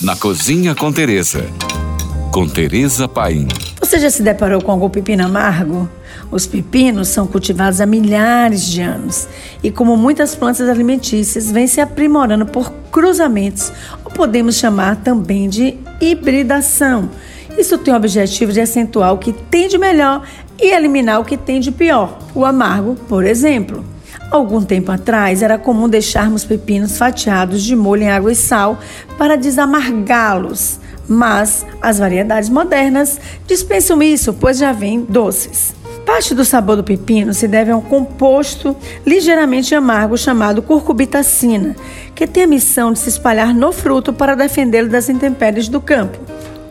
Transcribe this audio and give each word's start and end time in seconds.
na 0.00 0.16
Cozinha 0.16 0.74
com 0.74 0.92
Teresa. 0.92 1.44
Com 2.32 2.48
Teresa 2.48 3.06
Paim. 3.06 3.46
Você 3.80 3.98
já 3.98 4.10
se 4.10 4.22
deparou 4.22 4.60
com 4.60 4.72
algum 4.72 4.90
pepino 4.90 5.24
amargo? 5.24 5.88
Os 6.30 6.46
pepinos 6.46 7.08
são 7.08 7.26
cultivados 7.26 7.80
há 7.80 7.86
milhares 7.86 8.64
de 8.64 8.80
anos 8.80 9.28
e, 9.62 9.70
como 9.70 9.96
muitas 9.96 10.34
plantas 10.34 10.68
alimentícias, 10.68 11.50
vêm 11.50 11.66
se 11.66 11.80
aprimorando 11.80 12.44
por 12.44 12.72
cruzamentos, 12.90 13.72
ou 14.04 14.10
podemos 14.10 14.56
chamar 14.56 14.96
também 14.96 15.48
de 15.48 15.78
hibridação. 16.00 17.08
Isso 17.56 17.78
tem 17.78 17.94
o 17.94 17.96
objetivo 17.96 18.52
de 18.52 18.60
acentuar 18.60 19.12
o 19.12 19.18
que 19.18 19.32
tem 19.32 19.68
de 19.68 19.78
melhor 19.78 20.26
e 20.60 20.72
eliminar 20.74 21.20
o 21.20 21.24
que 21.24 21.36
tem 21.36 21.60
de 21.60 21.70
pior. 21.70 22.18
O 22.34 22.44
amargo, 22.44 22.96
por 23.08 23.24
exemplo. 23.24 23.84
Algum 24.30 24.62
tempo 24.62 24.90
atrás 24.90 25.42
era 25.42 25.58
comum 25.58 25.88
deixarmos 25.88 26.44
pepinos 26.44 26.98
fatiados 26.98 27.62
de 27.62 27.76
molho 27.76 28.02
em 28.02 28.10
água 28.10 28.32
e 28.32 28.34
sal 28.34 28.78
para 29.16 29.36
desamargá-los, 29.36 30.80
mas 31.08 31.64
as 31.80 31.98
variedades 31.98 32.48
modernas 32.48 33.20
dispensam 33.46 34.02
isso, 34.02 34.32
pois 34.34 34.58
já 34.58 34.72
vêm 34.72 35.04
doces. 35.08 35.74
Parte 36.04 36.34
do 36.34 36.44
sabor 36.44 36.76
do 36.76 36.84
pepino 36.84 37.32
se 37.32 37.48
deve 37.48 37.70
a 37.70 37.76
um 37.76 37.80
composto 37.80 38.76
ligeiramente 39.06 39.74
amargo 39.74 40.18
chamado 40.18 40.60
curcubitacina, 40.60 41.74
que 42.14 42.26
tem 42.26 42.42
a 42.42 42.46
missão 42.46 42.92
de 42.92 42.98
se 42.98 43.08
espalhar 43.08 43.54
no 43.54 43.72
fruto 43.72 44.12
para 44.12 44.34
defendê-lo 44.34 44.88
das 44.88 45.08
intempéries 45.08 45.68
do 45.68 45.80
campo. 45.80 46.18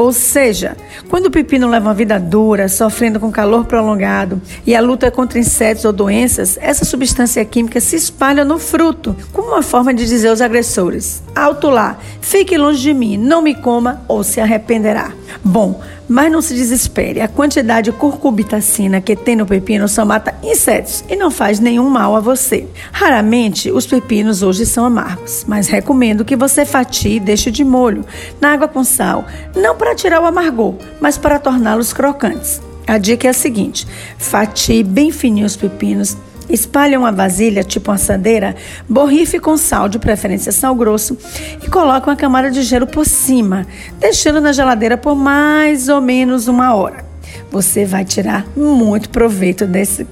Ou 0.00 0.14
seja, 0.14 0.78
quando 1.10 1.26
o 1.26 1.30
pepino 1.30 1.68
leva 1.68 1.88
uma 1.88 1.94
vida 1.94 2.18
dura, 2.18 2.70
sofrendo 2.70 3.20
com 3.20 3.30
calor 3.30 3.66
prolongado 3.66 4.40
e 4.66 4.74
a 4.74 4.80
luta 4.80 5.10
contra 5.10 5.38
insetos 5.38 5.84
ou 5.84 5.92
doenças, 5.92 6.56
essa 6.58 6.86
substância 6.86 7.44
química 7.44 7.82
se 7.82 7.96
espalha 7.96 8.42
no 8.42 8.58
fruto, 8.58 9.14
como 9.30 9.48
uma 9.48 9.62
forma 9.62 9.92
de 9.92 10.06
dizer 10.06 10.28
aos 10.28 10.40
agressores: 10.40 11.22
alto 11.34 11.68
lá, 11.68 11.98
fique 12.22 12.56
longe 12.56 12.80
de 12.80 12.94
mim, 12.94 13.18
não 13.18 13.42
me 13.42 13.54
coma 13.54 14.00
ou 14.08 14.24
se 14.24 14.40
arrependerá. 14.40 15.12
Bom, 15.44 15.82
mas 16.10 16.30
não 16.30 16.42
se 16.42 16.54
desespere, 16.54 17.20
a 17.20 17.28
quantidade 17.28 17.92
de 17.92 17.96
curcubitacina 17.96 19.00
que 19.00 19.14
tem 19.14 19.36
no 19.36 19.46
pepino 19.46 19.86
só 19.86 20.04
mata 20.04 20.34
insetos 20.42 21.04
e 21.08 21.14
não 21.14 21.30
faz 21.30 21.60
nenhum 21.60 21.88
mal 21.88 22.16
a 22.16 22.20
você. 22.20 22.66
Raramente 22.90 23.70
os 23.70 23.86
pepinos 23.86 24.42
hoje 24.42 24.66
são 24.66 24.84
amargos, 24.84 25.44
mas 25.46 25.68
recomendo 25.68 26.24
que 26.24 26.34
você 26.34 26.64
fatie 26.64 27.16
e 27.16 27.20
deixe 27.20 27.48
de 27.52 27.62
molho 27.62 28.04
na 28.40 28.52
água 28.52 28.66
com 28.66 28.82
sal, 28.82 29.24
não 29.54 29.76
para 29.76 29.94
tirar 29.94 30.20
o 30.20 30.26
amargor, 30.26 30.74
mas 31.00 31.16
para 31.16 31.38
torná-los 31.38 31.92
crocantes. 31.92 32.60
A 32.88 32.98
dica 32.98 33.28
é 33.28 33.30
a 33.30 33.34
seguinte: 33.34 33.86
fatie 34.18 34.82
bem 34.82 35.12
fininho 35.12 35.46
os 35.46 35.54
pepinos 35.54 36.16
Espalhe 36.50 36.96
uma 36.96 37.12
vasilha, 37.12 37.62
tipo 37.62 37.90
uma 37.90 37.94
assadeira, 37.94 38.56
borrife 38.88 39.38
com 39.38 39.56
sal, 39.56 39.88
de 39.88 39.98
preferência 39.98 40.52
sal 40.52 40.74
grosso, 40.74 41.16
e 41.62 41.68
coloque 41.68 42.08
uma 42.08 42.16
camada 42.16 42.50
de 42.50 42.62
gelo 42.62 42.86
por 42.86 43.06
cima, 43.06 43.66
deixando 43.98 44.40
na 44.40 44.52
geladeira 44.52 44.96
por 44.96 45.14
mais 45.14 45.88
ou 45.88 46.00
menos 46.00 46.48
uma 46.48 46.74
hora. 46.74 47.04
Você 47.50 47.84
vai 47.84 48.04
tirar 48.04 48.46
muito 48.56 49.10
proveito 49.10 49.66
desse 49.66 50.06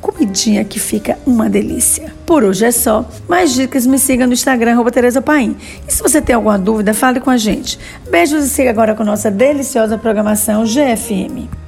comidinha 0.00 0.64
que 0.64 0.80
fica 0.80 1.16
uma 1.24 1.48
delícia. 1.48 2.12
Por 2.26 2.42
hoje 2.42 2.64
é 2.64 2.72
só. 2.72 3.08
Mais 3.28 3.54
dicas 3.54 3.86
me 3.86 3.98
siga 3.98 4.26
no 4.26 4.32
Instagram, 4.32 4.72
arroba 4.72 4.90
Tereza. 4.90 5.22
E 5.88 5.92
se 5.92 6.02
você 6.02 6.20
tem 6.20 6.34
alguma 6.34 6.58
dúvida, 6.58 6.92
fale 6.92 7.20
com 7.20 7.30
a 7.30 7.36
gente. 7.36 7.78
Beijos 8.10 8.44
e 8.44 8.48
siga 8.48 8.70
agora 8.70 8.94
com 8.94 9.04
nossa 9.04 9.30
deliciosa 9.30 9.96
programação 9.96 10.64
GFM. 10.64 11.61